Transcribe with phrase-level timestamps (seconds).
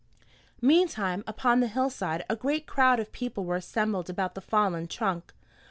[0.61, 5.31] Meantime upon the hillside a great crowd of people were assembled about the fallen trunk.